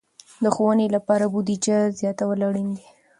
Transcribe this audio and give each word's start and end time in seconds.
د 0.43 0.45
ښوونې 0.55 0.87
لپاره 0.95 1.25
بودیجه 1.33 1.77
زیاتول 1.99 2.39
اړین 2.47 2.69
دي. 2.77 2.85